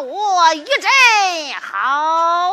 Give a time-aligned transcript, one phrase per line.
[0.00, 2.52] 我一阵好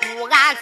[0.00, 0.54] 姑俺、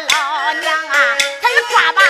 [0.00, 2.02] 老娘啊，他是抓把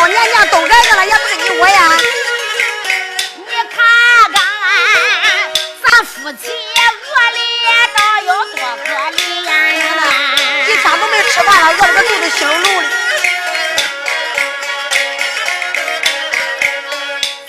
[0.00, 1.92] 老娘娘都来了，也不跟你我呀。
[3.36, 3.84] 你看，
[4.32, 4.40] 看
[5.82, 7.38] 咱夫妻饿哩，
[7.94, 9.52] 都要多可怜呀！
[10.66, 12.86] 一天都没吃饭了，饿的个肚子响噜哩。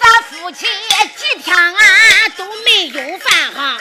[0.02, 0.68] 咱夫妻
[1.16, 3.78] 几天俺都没有饭哈。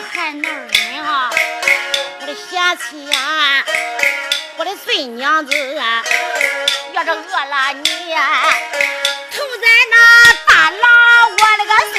[0.00, 1.30] 还能忍啊
[2.20, 3.64] 我的贤妻啊
[4.56, 6.04] 我的孙娘子啊
[6.92, 8.42] 要是饿了你呀
[9.30, 9.96] 疼咱那
[10.46, 10.80] 大郎
[11.32, 11.96] 我的个心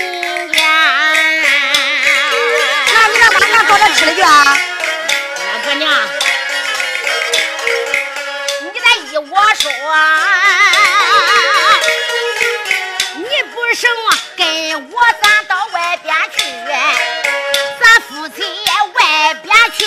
[0.53, 0.57] 肝
[2.93, 4.57] 那你得晚上做点吃的去啊
[5.53, 5.91] 老婆娘
[8.61, 9.71] 你再依我说
[13.15, 13.89] 你不生
[14.37, 15.58] 跟我咱到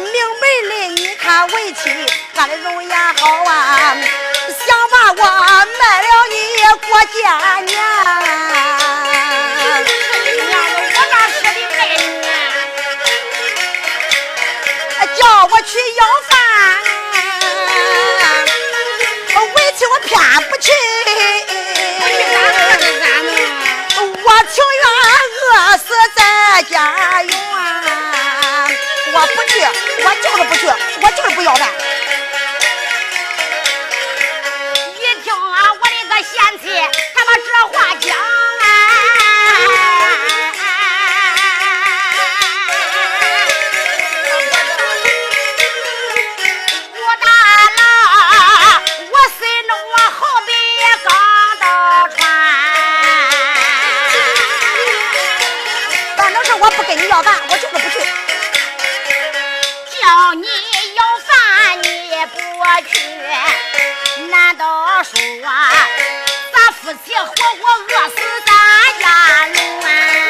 [0.00, 1.80] 明白的，你看为妻
[2.34, 3.96] 干的容颜好啊，
[4.66, 5.22] 想把我
[5.80, 6.34] 卖了你
[6.88, 7.16] 过家
[7.60, 7.70] 年，
[10.36, 12.00] 娘子我哪舍得卖你？
[15.18, 16.30] 叫我去要饭。
[20.04, 20.10] 偏
[20.48, 20.70] 不去，
[24.24, 24.84] 我情愿
[25.34, 25.82] 饿死
[26.14, 26.18] 在
[26.62, 26.72] 家
[27.22, 27.47] 园。
[29.18, 29.58] 我不去
[30.04, 30.68] 我就是不去
[31.02, 31.68] 我就是不要饭。
[34.94, 36.32] 一听啊我的个贤
[36.62, 36.70] 妻
[37.12, 38.64] 她把这话讲啊
[46.94, 47.26] 武大
[47.76, 47.80] 郎
[49.10, 50.16] 我心中我好
[50.46, 50.48] 比
[51.02, 51.10] 钢
[51.58, 51.66] 刀
[52.14, 52.16] 穿
[56.16, 58.17] 反正是我不跟你要饭我就是不去。
[66.88, 68.50] 贤妻活活饿死咱
[68.98, 69.04] 家
[69.46, 69.56] 人？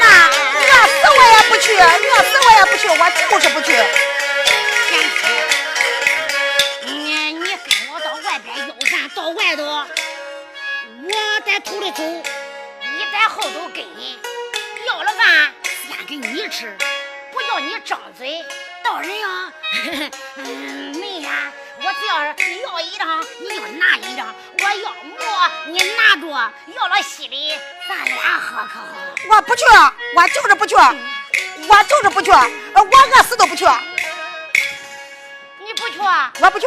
[0.00, 1.80] 那饿死我也不去，饿
[2.24, 3.66] 死我也不去，我就是不去，
[6.84, 6.88] 你
[7.34, 7.56] 你跟
[7.92, 9.62] 我到外边要饭，到外头，
[11.04, 11.06] 我
[11.46, 12.24] 在头里走，你
[13.12, 13.84] 在后头跟，
[14.88, 15.52] 要了饭
[15.86, 16.76] 先给你吃，
[17.32, 18.44] 不叫你张嘴，
[18.82, 19.52] 到人呀，
[20.98, 21.52] 没呀，
[21.88, 28.84] 我只要是要一张，你就拿一张，我要馍，你拿着，要了稀的，咱俩喝可好？
[29.30, 29.64] 我不去，
[30.14, 30.76] 我就是不去。
[30.76, 33.64] 我就是不去，我饿死都不去。
[35.60, 35.98] 你不去？
[36.40, 36.66] 我不去。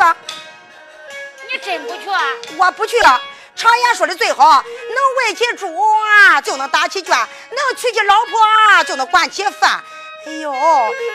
[1.52, 2.10] 你真不去？
[2.58, 2.98] 我不去。
[3.56, 5.68] 常言说的最好，能喂起猪
[6.00, 9.84] 啊，就能打起圈；能娶起老婆，就能管起饭。
[10.26, 10.52] 哎呦，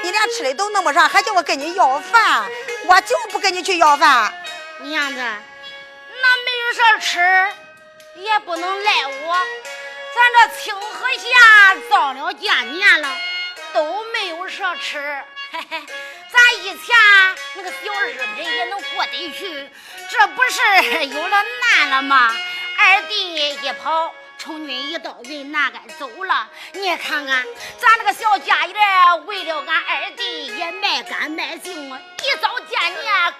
[0.04, 2.48] 你连吃的都弄不上，还叫我跟你要饭？
[2.86, 4.32] 我就不跟你去要饭。
[4.80, 7.18] 娘子，那没有啥吃，
[8.16, 9.36] 也不能赖我。
[10.14, 13.16] 咱这清河县遭了几年了。
[13.72, 15.22] 都没有啥吃，
[15.52, 15.82] 嘿嘿，
[16.32, 16.96] 咱以前
[17.56, 19.70] 那个小日子也能过得去，
[20.10, 22.34] 这不是有了难了吗？
[22.78, 26.48] 二弟一跑，充军一到，人哪该走了？
[26.72, 27.44] 你看看，
[27.80, 32.98] 咱那个小家园，为了俺二弟也卖干卖净，一早见你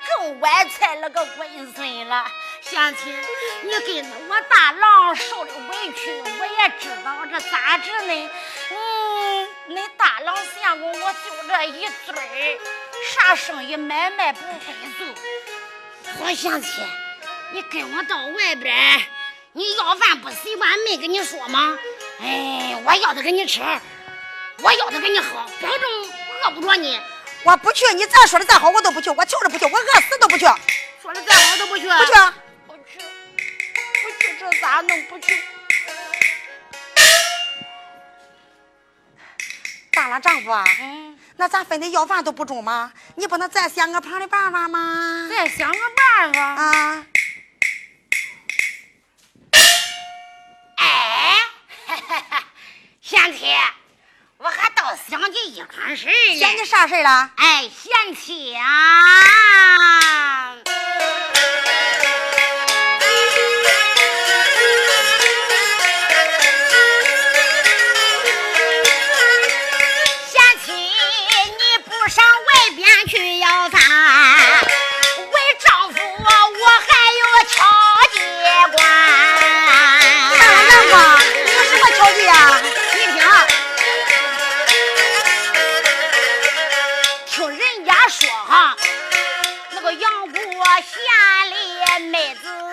[0.09, 2.27] 更歪菜了个龟孙了。
[2.61, 3.17] 贤亲，
[3.63, 8.31] 你跟着我大郎受的委屈，我也知道这咋治呢？
[8.73, 12.61] 嗯，恁大郎相公我就这一嘴
[13.15, 15.07] 啥生意买卖不会做。
[16.19, 16.85] 我想亲，
[17.53, 18.75] 你跟我到外边，
[19.57, 21.79] 你要饭不习惯，没跟你说吗？
[22.21, 23.62] 哎，我要的给你吃，
[24.59, 25.31] 我要的给你喝，
[25.62, 25.81] 保证
[26.45, 27.01] 饿不着你。
[27.42, 29.09] 我不去，你再说的再好，我都不去。
[29.09, 30.45] 我就是不去，我饿死都不去。
[31.01, 31.88] 说的再好都不去。
[31.88, 32.12] 不去。
[32.66, 32.99] 不去。
[34.03, 35.42] 不去，这咋弄不去？
[39.90, 42.92] 大了丈夫啊，嗯，那咱非得要饭都不中吗？
[43.14, 45.27] 你不能再想个旁的办法吗？
[45.31, 47.07] 再想个办法啊！
[53.27, 53.45] 贤妻，
[54.39, 56.37] 我还倒想起一款事来。
[56.37, 57.33] 想起啥事了？
[57.37, 60.55] 哎，嫌弃啊！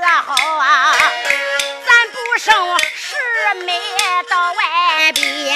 [0.04, 0.94] 大好啊
[1.88, 2.54] 咱不生
[2.94, 3.16] 十
[3.66, 3.80] 媒
[4.30, 5.48] 到外边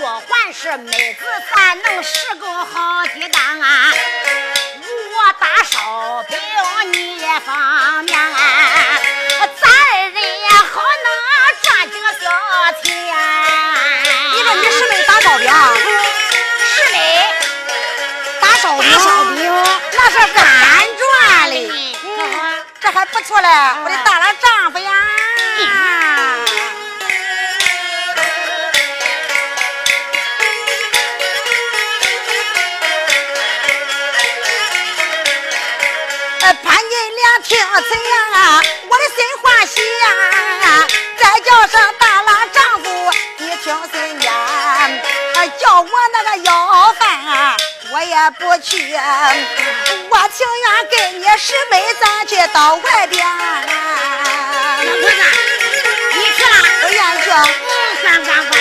[0.00, 3.92] 要还是妹子咱能拾个好鸡蛋啊。
[4.78, 6.38] 我打烧饼
[6.92, 11.08] 你也方便咱二人也好能
[11.60, 12.30] 赚几个小
[12.84, 12.86] 钱。
[14.36, 15.50] 你说你十妹打烧饼
[22.94, 23.48] 还不错嘞，
[23.84, 24.92] 我的大郎丈夫呀。
[37.42, 38.62] 听怎样啊？
[38.88, 40.06] 我的心欢喜呀！
[41.18, 44.32] 再叫声大郎丈夫，你听怎样？
[45.60, 46.52] 叫我那个要，
[47.94, 48.92] 我也不去。
[50.10, 53.24] 我情愿跟你师妹咱去到外边。
[53.24, 55.16] 老婆子，
[56.12, 56.56] 你去了？
[56.82, 57.30] 我愿意去。
[57.30, 57.70] 嗯，
[58.02, 58.52] 乖乖乖，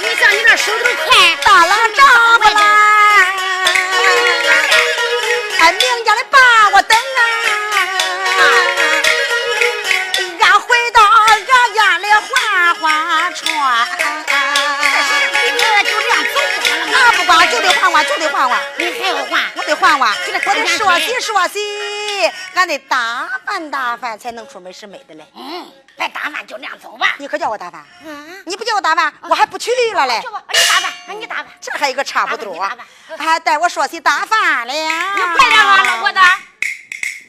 [0.00, 2.04] 你像你这手头快，大郎丈
[2.40, 2.60] 夫啦！
[5.60, 6.36] 哎，明家的爸，
[6.70, 6.82] 我
[18.08, 18.60] 就得换换。
[18.78, 19.42] 你还要换？
[19.56, 20.10] 我得换换。
[20.10, 21.60] 我得说洗说洗，
[22.54, 25.26] 俺得打扮打扮，才能出门是美的嘞。
[25.34, 27.14] 嗯，别打扮，就那样走吧。
[27.18, 27.84] 你可叫我打扮？
[28.04, 28.42] 嗯。
[28.46, 30.20] 你不叫我打扮，我还不去了嘞。
[30.22, 31.46] 去吧，你打扮，你打扮。
[31.60, 32.68] 这还有个差不多。
[33.18, 34.72] 还带我说起打饭了。
[34.72, 34.88] 你
[35.36, 36.18] 快点啊，老婆子。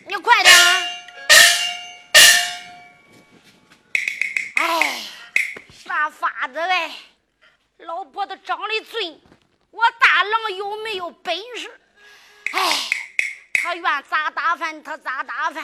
[0.08, 0.82] 你快点啊！
[4.56, 5.02] 哎，
[5.86, 6.92] 啥法子哎？
[7.80, 9.22] 老婆子长得俊，
[9.78, 11.70] 我大郎有没有本事？
[12.52, 12.60] 哎，
[13.54, 15.64] 他愿咋打饭他咋打饭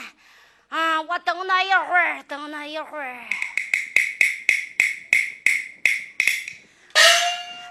[0.69, 1.01] 啊！
[1.01, 3.25] 我等他一会儿，等他一会儿。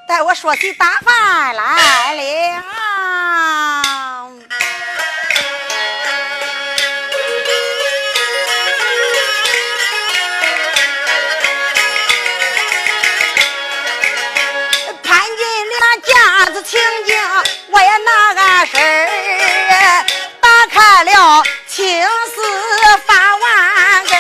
[0.09, 2.65] 待我说起打饭来了。
[16.73, 17.15] 情景，
[17.69, 20.07] 我也拿个事儿，
[20.41, 22.03] 打开了青
[22.35, 22.41] 丝
[23.07, 24.17] 发万根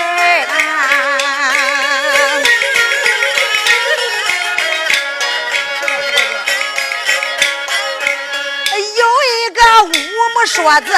[8.98, 9.88] 有一个乌
[10.34, 10.92] 木说子，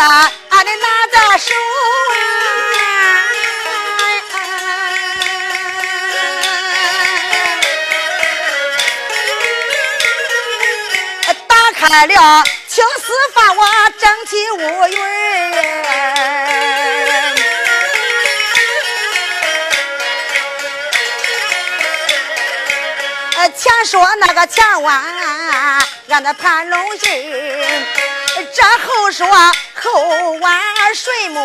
[0.49, 1.55] 俺得拿在手
[11.77, 13.67] 开了青丝发，我
[13.99, 14.59] 整起乌
[14.89, 15.05] 云儿。
[23.57, 25.05] 前说那个前弯，
[26.07, 27.09] 让那盘龙心。
[28.53, 29.27] 这后说
[29.75, 30.61] 后弯
[30.95, 31.41] 水母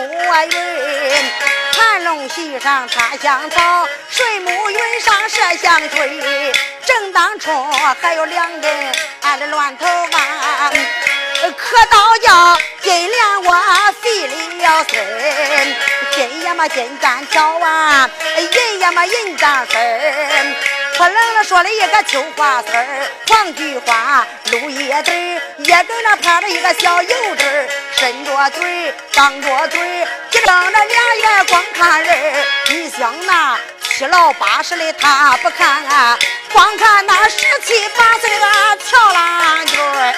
[0.52, 1.32] 云，
[1.74, 6.54] 盘龙席上插香草，水母云上射香吹。
[6.90, 7.52] 正当初
[8.02, 10.72] 还有两根俺的乱头发，
[11.56, 13.54] 可倒叫金莲我
[14.02, 14.34] 费了
[14.90, 15.76] 心，
[16.16, 20.56] 金呀嘛金簪条啊，银呀嘛银簪丝儿。
[20.98, 29.80] 破冷了说了一个秋花丝儿，黄菊花绿叶子，叶根上趴着一个小油子儿，伸着嘴，张着嘴，
[30.32, 33.60] 只睁着俩眼光看人你想那
[34.00, 36.18] 七老八十的他不看啊，
[36.54, 37.36] 光看那十
[37.66, 38.46] 七八岁的
[38.78, 40.14] 跳郎君儿。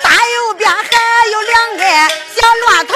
[0.00, 1.84] 大右边还有两个
[2.36, 2.94] 小乱头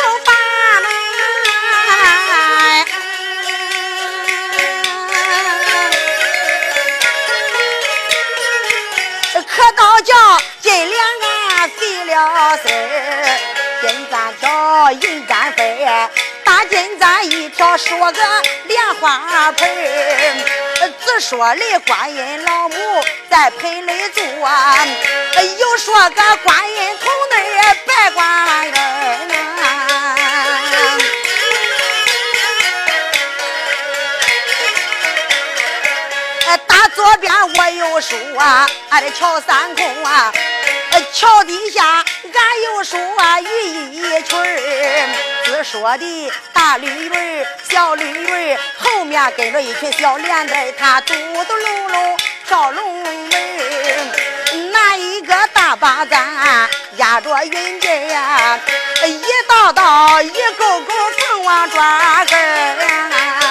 [12.62, 13.38] 丝儿，
[13.80, 15.86] 金簪挑银簪飞，
[16.44, 18.20] 大金簪一条说个
[18.64, 22.76] 莲花盆儿，只说的观音老母
[23.30, 24.22] 在盆里坐，
[25.58, 28.72] 又说个观音童儿拜观音
[29.28, 29.34] 呐。
[36.48, 40.32] 呃大左边我又说啊，俺的桥三空啊，
[41.12, 43.46] 桥底下俺有书啊，雨
[43.92, 45.08] 衣裙儿，
[45.44, 58.58] 只说的大绿驴、小绿驴，后面跟着一群小连队，他嘟嘟噜噜跳龙门，拿一个大把簪压着云巾呀，
[59.06, 63.45] 一道道一勾勾凤凰抓根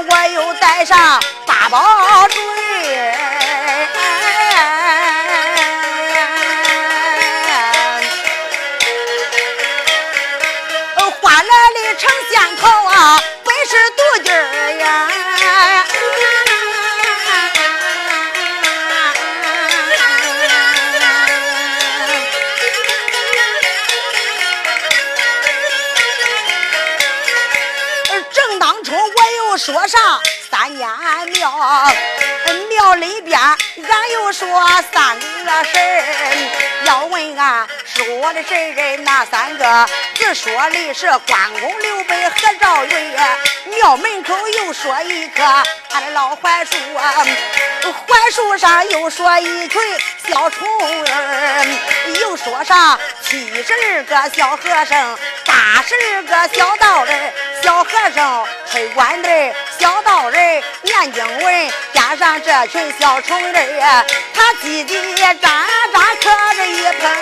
[0.00, 2.53] 我又带上八宝坠
[29.56, 30.88] 说上三间
[31.38, 31.86] 庙，
[32.68, 34.48] 庙里边俺又说
[34.92, 39.86] 三个神儿，要问俺说的神人哪三个？
[40.14, 43.16] 只说的是关公、刘备和赵云。
[43.76, 45.42] 庙门口又说一棵
[45.88, 47.26] 他的老槐树啊，
[47.82, 49.80] 槐树上又说一群
[50.26, 51.66] 小虫儿，
[52.20, 59.28] 又说上七十二个小和尚，八十二个小道人，小和尚吹管子，
[59.78, 65.44] 小道人念经文，加上这群小虫儿，他叽叽喳
[65.92, 66.24] 喳可
[66.56, 67.14] 着一盆儿。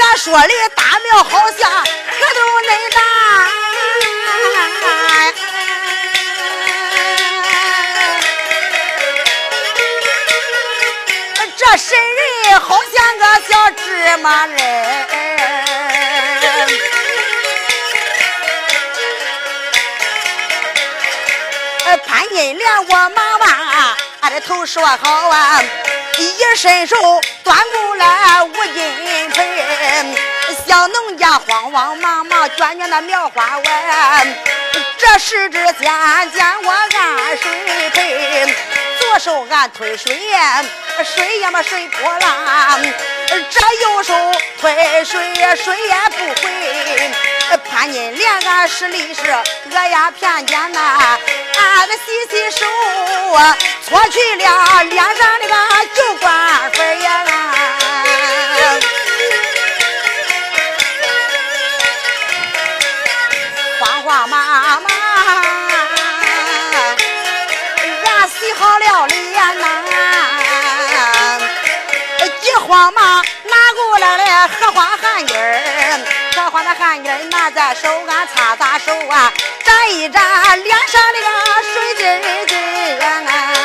[0.00, 2.98] 俺说的大庙好像可都恁大，
[11.56, 11.96] 这神
[12.42, 15.17] 人好像个小芝麻人。
[21.96, 25.62] 潘金莲我马万，俺的头说好啊，
[26.18, 26.96] 一伸手
[27.42, 30.16] 端过来五金盆，
[30.66, 34.36] 小农家慌慌忙忙卷卷那苗花丸。
[34.98, 35.74] 这时之间
[36.32, 38.54] 见我按水盆，
[39.08, 40.62] 左手按推水呀，
[41.02, 42.82] 水呀么水波浪，
[43.30, 44.14] 这右手
[44.60, 47.10] 推水水也不回。
[47.70, 49.22] 潘金莲俺实力是
[49.74, 51.18] 俺呀偏见呐，
[51.56, 52.66] 俺的洗洗手，
[53.88, 55.54] 搓去了脸上的个
[55.94, 56.30] 酒罐
[77.30, 79.32] 拿在手，俺擦擦手啊，
[79.64, 81.26] 沾一沾脸上那个
[81.72, 83.57] 水晶儿晶。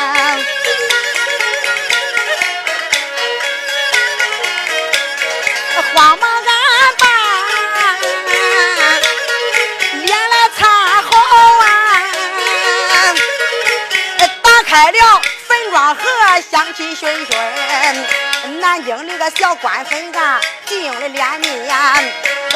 [15.74, 16.02] 粉妆盒，
[16.48, 18.60] 香气熏熏。
[18.60, 21.52] 南京那个小官粉啊，净了脸面。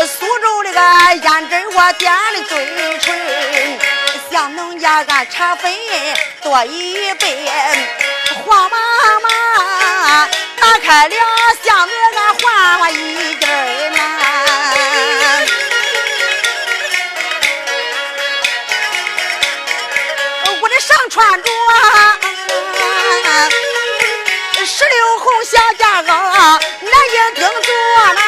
[0.06, 0.80] 苏州那个
[1.28, 3.78] 胭脂我点的嘴唇，
[4.30, 5.74] 像农家俺茶粉
[6.44, 7.50] 多一倍。
[8.46, 8.80] 慌忙
[9.20, 10.28] 忙，
[10.60, 11.16] 打开了
[11.64, 13.98] 箱子，俺换了一根儿呐。
[20.60, 21.50] 我的上穿着
[24.66, 27.70] 石榴红小夹袄，男人顶着
[28.14, 28.20] 啦。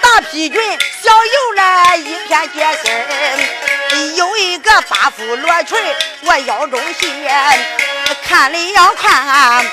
[0.00, 0.60] 大皮裙
[1.02, 5.78] 小油来一片结心，有一个八副罗裙
[6.22, 7.26] 我腰中系，
[8.28, 9.64] 看里要看，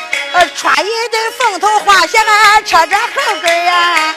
[0.56, 2.18] 穿一对凤头花鞋，
[2.66, 4.16] 扯着后跟呀。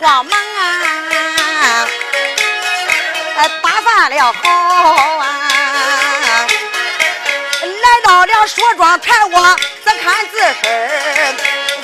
[0.00, 1.88] 慌忙啊，
[3.62, 4.48] 打扮了好
[5.18, 6.46] 啊。
[7.62, 11.36] 来到了梳妆台，我自看自身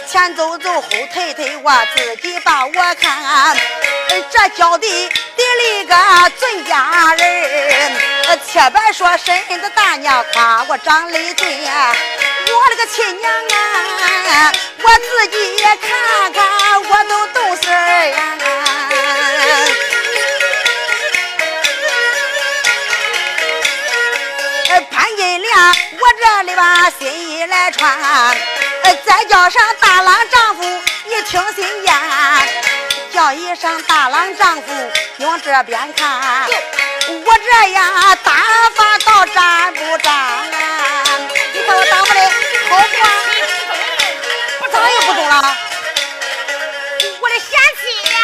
[0.07, 3.57] 前走走，后退退，我自己把我看。
[4.31, 7.97] 这娇弟的了个尊家人，
[8.47, 11.93] 切别说身子大娘夸我长得俊呀，
[12.57, 16.47] 我的个亲娘啊，我自己也看看，
[16.83, 18.17] 我都动心儿呀。
[24.91, 27.99] 潘金莲，我这里把新衣来穿，
[29.05, 30.63] 再叫上大郎丈夫，
[31.05, 31.95] 你听心言，
[33.13, 36.49] 叫一声大郎丈夫，往这边看，
[37.25, 38.33] 我这样打
[38.75, 40.13] 发到站不站？
[41.53, 42.44] 你看我打发的？
[45.37, 48.17] 我的贤妻呀，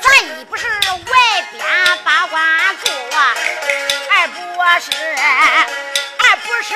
[0.00, 1.12] 咱一不是外
[1.52, 1.62] 边
[2.02, 2.40] 把关
[2.82, 2.88] 住。
[4.10, 4.38] 二不
[4.80, 4.90] 是，
[6.18, 6.68] 二不是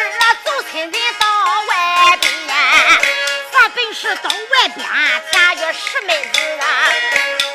[0.44, 1.24] 走亲的到
[1.62, 1.72] 外
[2.20, 2.54] 边，
[3.50, 4.86] 咱本是到外边
[5.32, 6.62] 嫁个十妹子啊！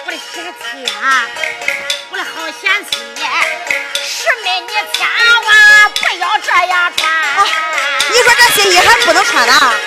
[0.07, 1.27] 我的贤妻啊，
[2.09, 2.97] 我的好贤妻，
[4.03, 5.07] 十妹你千
[5.43, 5.47] 万
[5.91, 7.68] 不要这样穿。
[8.19, 9.78] 你说这新衣还不能穿呢？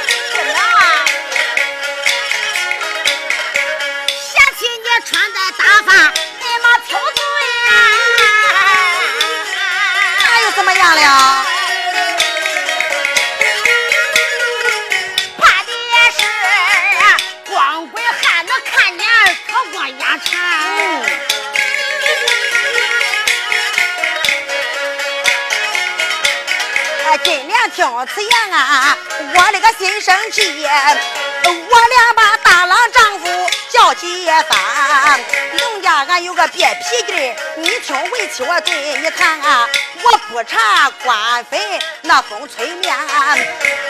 [27.82, 28.96] 听此言啊，
[29.34, 33.26] 我的个心生气，我俩把大郎丈夫
[33.70, 35.20] 叫起翻。
[35.58, 39.66] 农家俺有个别脾气你听为妻我对你谈啊。
[40.04, 41.58] 我不查官非
[42.02, 42.96] 那风吹面，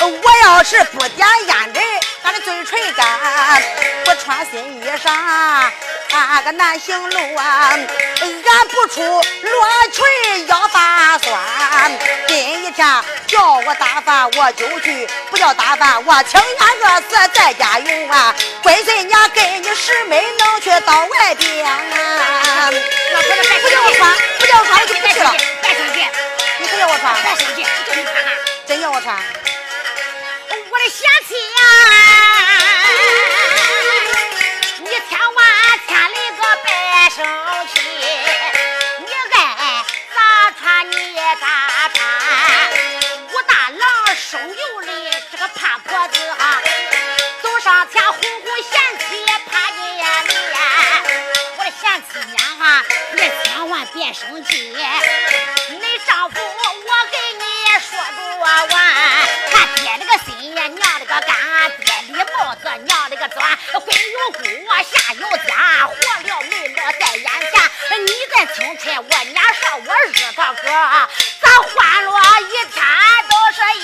[0.00, 1.81] 我要是不点烟子，
[2.22, 3.62] 俺的嘴唇干。
[4.04, 5.11] 不穿新衣裳，
[6.12, 7.70] 俺个难行路啊。
[8.20, 11.40] 俺不出罗裙腰发酸。
[12.28, 12.87] 今一天
[13.26, 18.35] 叫我打饭我就去，不叫打饭我情愿饿死在家用啊。
[18.62, 22.70] 闺孙娘跟你师妹能去到外边啊。
[22.70, 25.35] 不叫我穿，不叫我穿我就不去了。
[25.62, 26.06] 别生气
[26.58, 28.30] 你不叫我穿，别生气，叫你穿啥？
[28.66, 29.16] 真叫我穿。
[30.70, 31.61] 我的贤妻呀，
[34.78, 35.40] 你千万
[35.87, 36.70] 千里个别
[37.14, 37.18] 生
[37.72, 37.74] 气
[39.00, 39.35] 你爱
[40.14, 40.16] 咋
[40.59, 41.44] 穿你也咋
[41.94, 41.98] 穿
[43.33, 43.83] 武大郎
[44.16, 44.88] 生有的
[45.31, 46.42] 这个怕婆子啊
[47.42, 50.05] 走上前呼呼嫌弃怕你呀
[51.59, 54.74] 我的贤妻娘啊你千万别生气
[55.70, 57.44] 你丈夫我给你
[57.81, 58.68] 说不完
[59.52, 61.62] 他爹那个心呀娘那个肝
[64.82, 65.92] 下有家，活
[66.22, 67.54] 了没落在眼前。
[68.00, 70.66] 你在清晨，我娘说我日个哥，
[71.40, 72.84] 咱欢乐一天
[73.28, 73.80] 都是一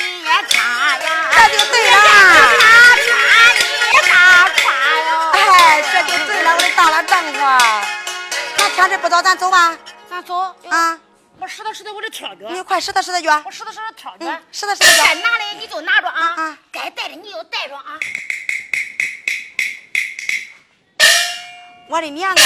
[0.46, 0.58] 天
[1.02, 1.06] 呀。
[1.30, 1.94] 这就对了。
[3.04, 3.08] 穿
[3.62, 4.12] 一大
[4.56, 4.58] 穿
[5.06, 5.10] 哟。
[5.32, 5.36] 哎，
[5.92, 7.38] 这就对了，我的大了丈夫。
[8.56, 9.76] 那天这不早，咱走吧。
[10.10, 10.34] 咱走
[10.68, 10.98] 啊。
[11.40, 12.52] 我拾掇拾掇我的挑卷。
[12.52, 13.42] 你快拾掇拾掇卷。
[13.46, 14.42] 我拾掇拾掇挑卷。
[14.50, 16.34] 拾掇拾掇该拿的你就拿着啊。
[16.36, 16.58] 啊。
[16.72, 17.94] 该带的你就带着啊。
[21.88, 22.42] 我的娘啊！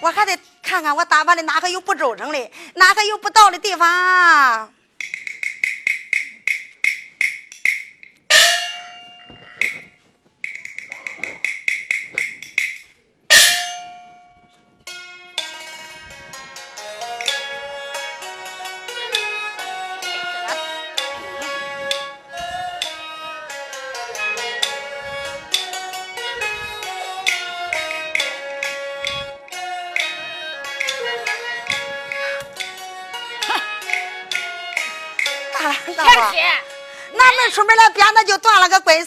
[0.00, 4.72] 我还得看看我打扮的哪个有不周正的，哪个有不到的地方。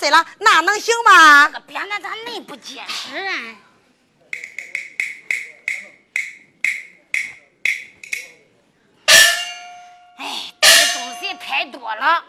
[0.10, 1.48] 断了，那能行吗？
[1.48, 3.34] 这个鞭子咋那不结实啊？
[10.17, 10.54] 哎，
[10.94, 12.23] 东西太多了，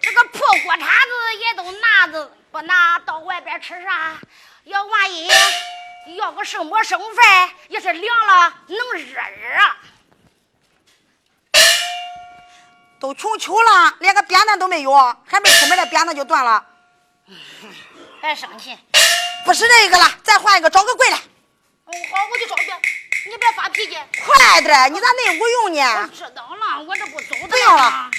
[0.00, 4.18] 这个破锅叉子也都拿着，不拿到外边吃啥？
[4.64, 5.28] 要万一
[6.16, 9.60] 要个什么剩饭，也是凉了能热热。
[13.00, 14.92] 都穷秋了，连个扁担都没有，
[15.26, 16.62] 还没出门，这扁担就断了。
[18.20, 18.76] 别生气，
[19.46, 21.16] 不是这个了，再换一个，找个贵的。
[21.16, 22.70] 哦，好，我就找去，
[23.30, 23.96] 你别发脾气。
[24.22, 26.02] 快点，你咋那无用呢？
[26.02, 27.48] 我知道了，我这不走的。
[27.48, 28.10] 不用了。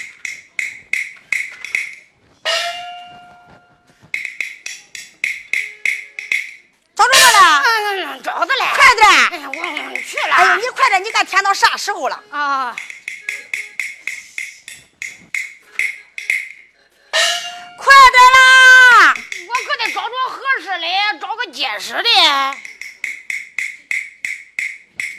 [6.96, 7.64] 找着了。
[7.64, 8.66] 嗯，找着了。
[8.74, 9.08] 快点。
[9.30, 10.34] 哎呀，我去了。
[10.34, 12.24] 哎呦，你快点，你看天到啥时候了？
[12.32, 12.76] 啊。
[19.94, 22.10] 找着合适的，找个结实的。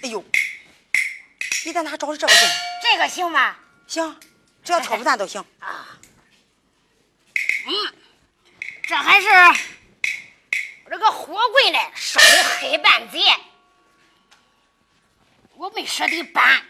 [0.02, 0.24] 哎呦，
[1.64, 2.48] 你在哪找的这个行？
[2.82, 3.56] 这个行吗？
[3.86, 4.18] 行，
[4.64, 5.44] 只要挑不断都行。
[5.60, 5.86] 啊。
[7.66, 7.94] 嗯，
[8.82, 9.28] 这还是
[10.84, 13.20] 我这个火柜呢，烧的黑半截，
[15.54, 16.66] 我没舍得搬。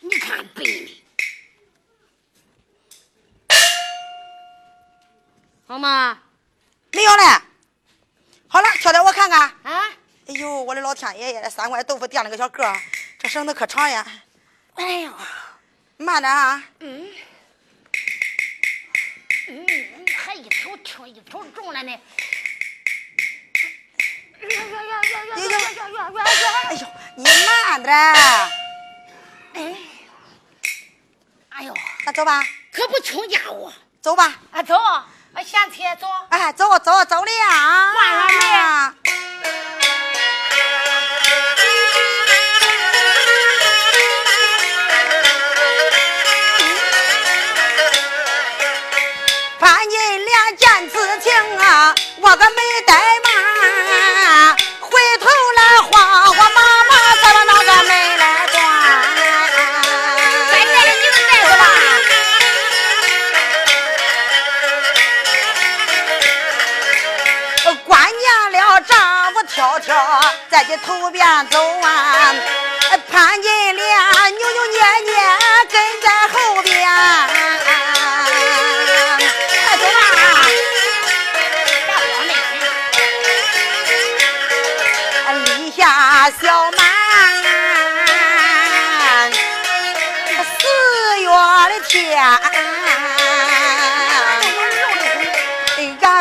[0.00, 1.03] 你看背的。
[5.66, 6.18] 好吗？
[6.92, 7.42] 没有了。
[8.48, 9.40] 好了，挑点我看看。
[9.62, 9.84] 啊！
[10.26, 12.62] 哎呦，我的老天爷爷，三块豆腐垫了个小个，
[13.18, 14.06] 这绳子可长呀。
[14.74, 15.12] 哎呦，
[15.96, 16.62] 慢点啊。
[16.80, 17.10] 嗯。
[19.48, 19.66] 嗯，
[20.16, 22.00] 还一条轻一条重了呢。
[24.42, 24.46] 哎
[25.40, 25.48] 呦，
[26.68, 26.86] 哎呦，
[27.16, 27.94] 你慢点。
[29.54, 29.76] 哎。
[31.48, 32.44] 哎呦，那走吧。
[32.70, 33.72] 可不轻家伙。
[34.02, 34.38] 走吧。
[34.52, 34.74] 啊，走。
[35.34, 37.92] 啊，下车走，哎，走走走了呀！
[37.92, 38.94] 换上门。
[49.58, 52.92] 潘金莲见此情啊，我可没怠
[53.24, 53.33] 慢，
[70.78, 72.34] 头边走啊，
[73.10, 74.93] 潘金莲扭扭捏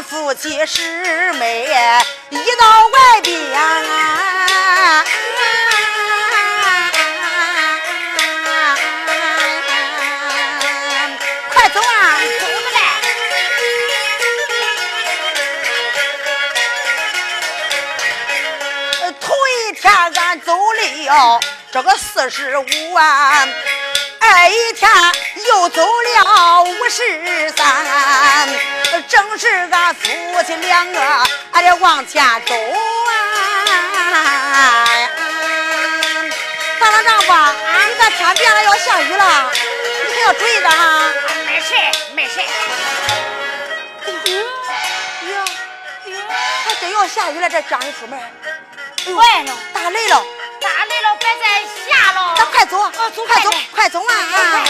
[0.03, 1.65] 夫妻师妹
[2.29, 3.33] 一到外边，
[11.49, 12.19] 快走啊！
[12.39, 12.79] 走着嘞。
[19.21, 21.39] 头一天俺走了
[21.71, 23.47] 这个四十五万。
[24.19, 24.89] 这一天
[25.47, 27.65] 又走了五十三，
[29.37, 30.09] 是俺夫
[30.45, 30.99] 妻两个
[31.51, 33.11] 俺得往前走啊！
[36.79, 37.33] 大老丈夫，
[37.89, 39.51] 你看天变了要下雨了，
[40.05, 41.11] 你可要注意着啊！
[41.47, 41.73] 没事
[42.13, 42.41] 没事。
[44.25, 44.37] 雨
[45.31, 45.43] 呀
[46.05, 46.15] 雨，
[46.65, 48.19] 还真要下雨了，这家里出门，
[49.15, 50.23] 坏了，打雷了。
[50.61, 51.43] 打雷了，别再
[51.89, 52.35] 下了。
[52.37, 54.13] 咱快走，走快走，快走啊！
[54.13, 54.63] 啊！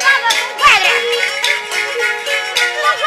[0.00, 0.90] 那个走快点，
[2.82, 3.04] 走快。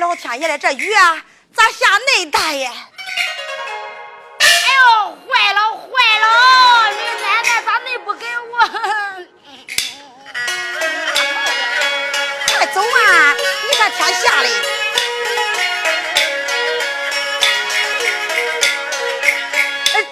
[0.00, 1.22] 老天爷嘞，这雨啊，
[1.54, 2.72] 咋下那大呀？
[4.38, 6.90] 哎呦坏了坏了！
[6.90, 8.58] 你奶奶咋恁不给我？
[12.56, 13.36] 快走啊！
[13.68, 14.48] 你看天下嘞。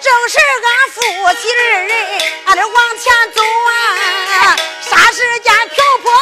[0.01, 1.01] 正是俺夫
[1.41, 1.91] 妻二人，
[2.45, 4.55] 俺得往前走啊！
[4.87, 6.18] 啥时间瓢泼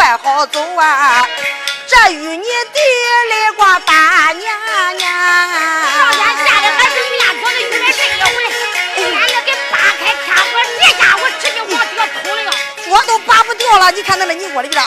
[0.00, 1.22] 怪好走啊。
[1.86, 2.80] 这与你地
[3.28, 5.12] 里过大娘娘。
[5.92, 8.34] 上天下的还是面条的雨来这一回，
[9.14, 10.42] 俺的给扒开天河，
[10.80, 12.50] 这家伙直接往地下捅了。
[12.88, 14.82] 我都拔不掉了，你看那个泥窝里边。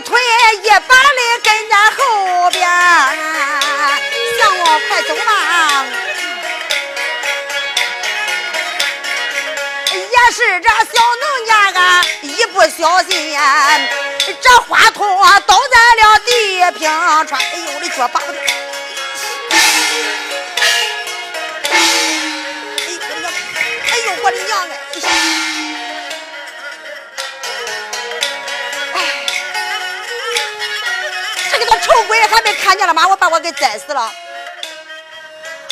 [0.00, 0.18] 腿
[0.62, 2.68] 一把的跟在后边，
[4.38, 5.84] 向我快走吧！
[9.92, 13.38] 也是这小农家啊，一不小心，
[14.40, 15.00] 这花筒
[15.46, 16.30] 倒在了地
[16.78, 16.80] 平
[17.26, 17.40] 川。
[17.40, 18.40] 哎呦，我的脚拔不掉！
[23.90, 25.45] 哎呦，我的娘哎！
[31.96, 33.08] 臭鬼还没看见了吗？
[33.08, 34.12] 我把我给宰死了！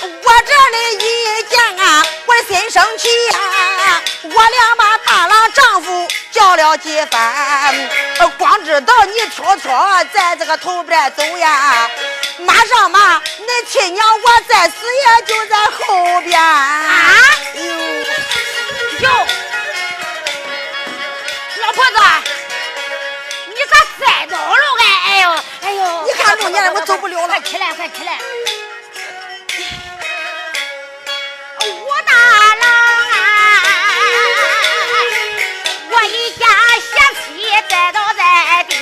[0.00, 0.08] 我
[0.46, 4.00] 这里一见啊，我的心生气呀！
[4.22, 7.74] 我俩把大郎丈夫叫了几番，
[8.38, 11.90] 光知道你悄悄在这个头边走呀，
[12.38, 16.40] 马上嘛，恁亲娘我再死也就在后边。
[16.40, 17.20] 啊！
[19.00, 19.26] 哟，老
[26.34, 26.40] 呦！
[26.40, 27.28] 你看中间了，我走不了了。
[27.28, 28.18] 快起来，快起来！
[31.66, 32.12] 武大
[32.56, 32.64] 郎
[33.10, 33.14] 啊，
[35.90, 36.46] 我一家
[36.80, 36.92] 贤
[37.24, 38.74] 妻栽倒在地，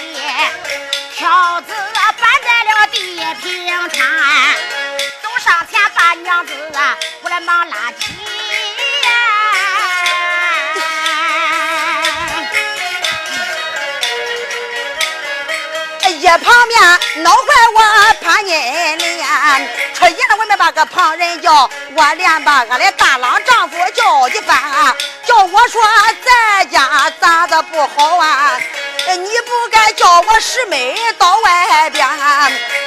[1.14, 2.96] 条子搬在了地
[3.42, 4.00] 平川，
[5.22, 8.12] 走上前把娘子啊，我来忙拉起。
[16.38, 16.80] 旁边
[17.22, 17.38] 恼坏
[17.74, 17.80] 我
[18.24, 18.98] 潘金莲，
[19.94, 24.94] 出言外面把个旁人叫，我连把俺的大郎丈夫叫一番，
[25.26, 25.82] 叫我说
[26.24, 28.58] 在家咋的不好啊？
[29.06, 32.08] 你不该叫我师妹到外边，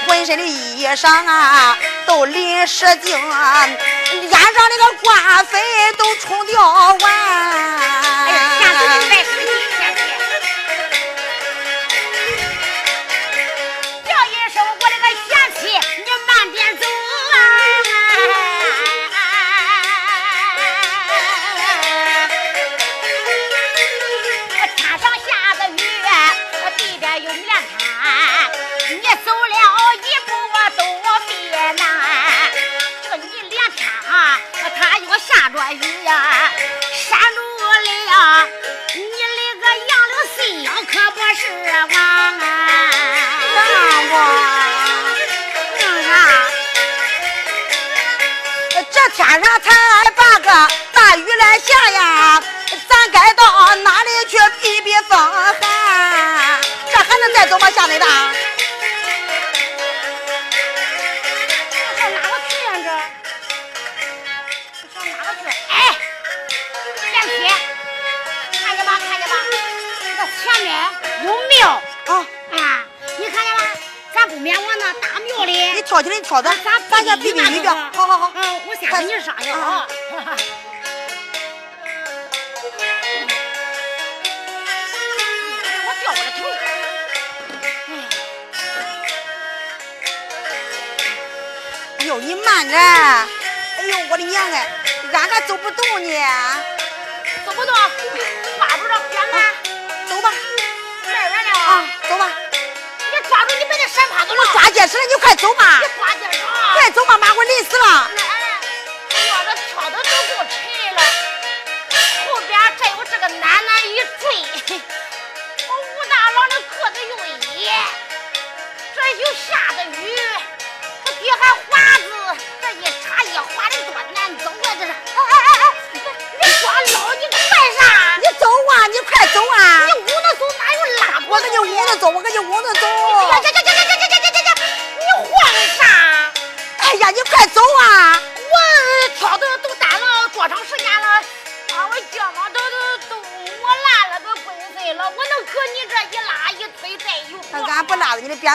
[0.08, 1.78] 浑身的衣裳啊
[2.08, 5.62] 都淋湿净，脸上那个官粉
[5.98, 6.62] 都冲掉
[7.02, 7.95] 完。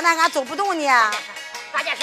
[0.01, 0.87] 不拉着你的扁担，俺走不动呢。
[1.73, 2.03] 大件事。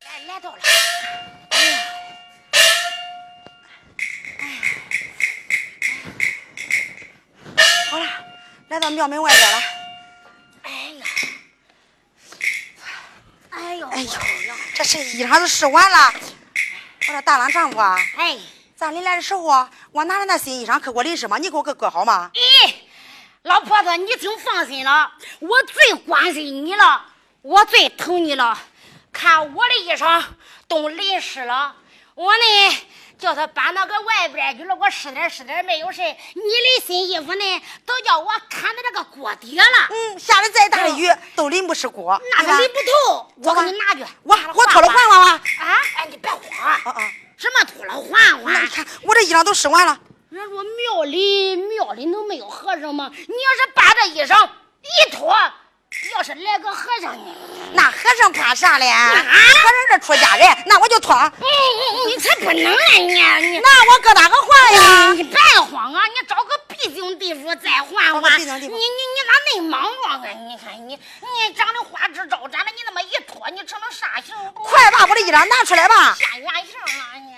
[0.00, 0.58] 来来到了。
[1.52, 1.62] 哎
[4.44, 4.58] 呀，
[7.90, 8.06] 好了，
[8.68, 9.62] 来到庙门外边了。
[10.64, 11.06] 哎呀，
[13.50, 14.12] 哎呦，哎呦，
[14.74, 16.12] 这身衣裳都湿完了。
[17.06, 18.36] 我说大郎丈夫啊，哎，
[18.76, 21.36] 咱临来的时候啊，我拿着那新衣裳去过临时吗？
[21.36, 22.30] 你给我搁搁好吗？
[22.32, 22.74] 咦，
[23.42, 27.04] 老婆子，你挺放心了，我最关心你了，
[27.42, 28.58] 我最疼你了。
[29.12, 30.24] 看我的衣裳
[30.66, 31.76] 都淋湿了，
[32.14, 32.86] 我呢
[33.18, 36.00] 叫他搬到个外边去了，我湿点湿点没有事。
[36.00, 39.64] 你的新衣服呢，都叫我看到这个锅底了。
[39.90, 42.78] 嗯，下的再大的雨都淋不湿锅，那是淋不
[43.10, 44.10] 透，我给你拿去。
[44.22, 45.42] 我我脱了换换啊！
[45.60, 47.12] 啊，哎，你别慌啊啊！
[48.62, 49.98] 你看我这衣裳都湿完了。
[50.30, 53.10] 人说庙里庙里能没有和尚吗？
[53.12, 54.48] 你要是把这衣裳
[54.82, 55.34] 一脱。
[56.14, 57.34] 要是来个和尚呢？
[57.74, 58.90] 那和尚怕啥嘞？
[58.90, 61.14] 和尚这出家人，那我就脱。
[61.14, 63.50] 嗯嗯，你才不能啊你！
[63.50, 65.12] 你那我搁哪个换呀？
[65.12, 66.02] 你别慌啊！
[66.06, 68.40] 你找个僻静地方再换换。
[68.40, 70.28] 你你你咋那莽撞啊？
[70.48, 74.34] 你看你你长得花枝招展的，你那么一脱，你成了啥形？
[74.54, 76.16] 快把我的衣裳拿出来吧！
[76.18, 77.36] 吓原形了你！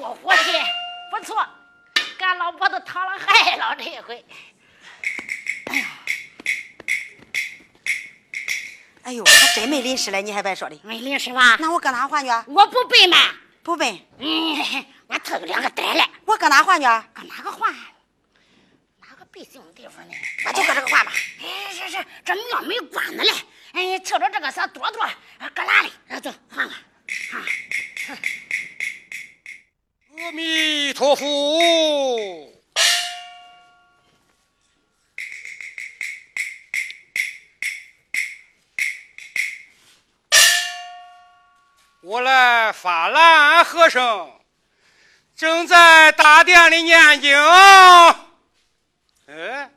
[0.00, 0.50] 过火气
[1.10, 1.46] 不错，
[2.20, 4.24] 俺老婆子淌了害了这一回。
[5.66, 5.86] 哎呀，
[9.02, 11.56] 哎呦，还真没淋湿了，你还别说的，没淋湿吧？
[11.60, 12.30] 那我搁哪换去？
[12.46, 13.16] 我不背吗？
[13.62, 14.08] 不背。
[14.18, 16.08] 嗯，我偷有两个袋来。
[16.24, 16.86] 我搁哪换去？
[17.12, 17.70] 搁哪个换？
[19.00, 20.14] 哪个必行的地方呢？
[20.44, 21.12] 那就搁这个换吧。
[21.42, 23.30] 哎，是是，这庙没关呢嘞。
[23.72, 25.06] 哎，瞅着这个小朵朵，
[25.54, 25.92] 搁哪里？
[26.22, 26.68] 走，换换。
[26.68, 27.44] 啊。
[30.22, 31.24] 阿弥陀佛，
[42.02, 44.38] 我来法兰和尚
[45.34, 47.34] 正在大殿里念经。
[49.26, 49.70] 哎，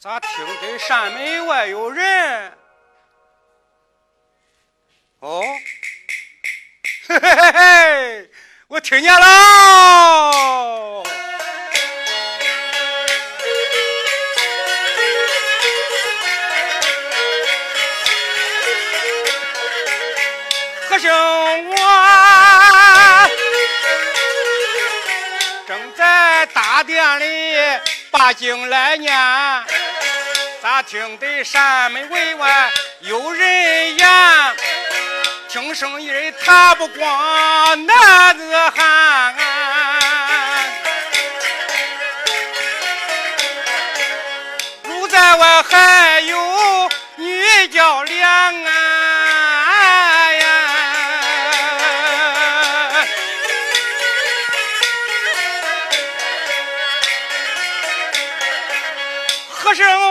[0.00, 2.58] 咋听得山门外有人？
[5.20, 5.42] 哦，
[7.06, 8.30] 嘿嘿嘿嘿。
[8.74, 11.04] 我听见了，
[20.90, 21.08] 和尚
[21.68, 21.76] 我
[25.68, 27.56] 正在大殿里
[28.10, 29.16] 把经来念，
[30.60, 32.08] 咋听得山门
[32.38, 32.72] 外
[33.02, 34.08] 有人言？
[35.54, 36.12] 听声音，
[36.44, 38.42] 他不光男子
[38.74, 39.36] 汉，
[44.82, 50.36] 路在外还有女教练啊呀！
[59.50, 60.10] 和尚我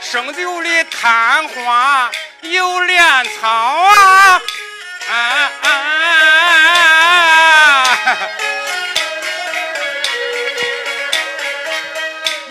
[0.00, 0.68] 生就的。
[1.00, 1.37] 贪
[1.68, 2.10] 花
[2.40, 2.98] 有莲
[3.38, 4.40] 草啊！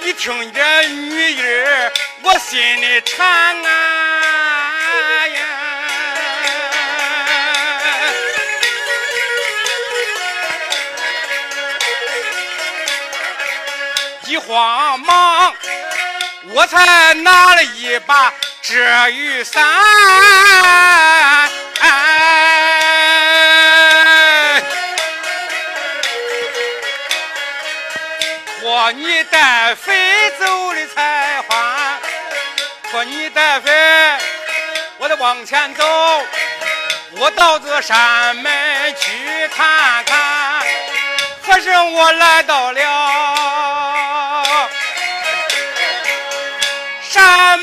[0.03, 1.43] 一听这女音
[2.22, 3.28] 我心里馋
[3.65, 5.39] 啊呀！
[14.28, 15.55] 一慌忙。
[16.49, 18.34] 我才拿了一把
[18.68, 18.76] 遮
[19.11, 19.63] 雨伞，
[28.59, 31.97] 托你带飞走的才还，
[32.91, 33.72] 托你带飞，
[34.97, 35.86] 我得往前走，
[37.20, 40.61] 我到这山门去看看，
[41.45, 44.68] 可是我来到了。
[47.09, 47.57] 山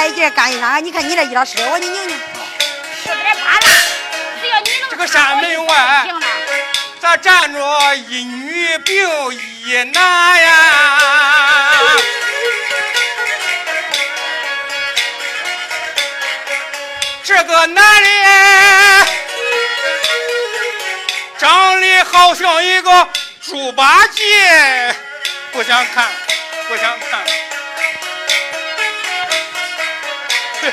[0.00, 0.78] 不带劲干啥？
[0.78, 2.18] 你看你这衣裳湿的，我你拧拧。
[3.02, 3.66] 是点罢了，
[4.40, 5.74] 只要你能这个山门外
[6.04, 6.26] 行了。
[6.98, 10.52] 咋站着一女并一男呀？
[17.22, 19.06] 这个男的
[21.36, 23.08] 长得好像一个
[23.42, 24.96] 猪八戒，
[25.52, 26.08] 不想看，
[26.68, 27.20] 不想看。
[30.62, 30.70] 嘿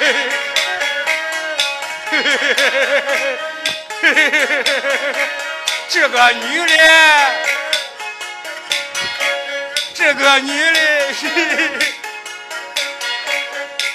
[4.02, 4.14] 嘿嘿
[5.90, 6.76] 这个女的，
[9.96, 10.80] 这个女的，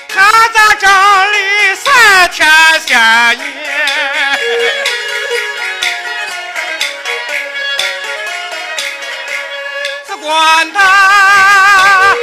[0.09, 2.49] 她咋长得三天
[2.80, 3.45] 三夜？
[10.07, 12.16] 只管她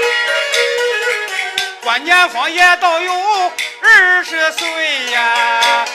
[1.82, 3.52] 关年方也都有
[3.82, 5.86] 二十岁呀！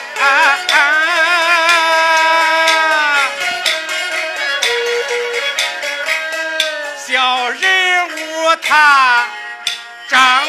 [7.07, 9.27] 小人物他
[10.07, 10.43] 长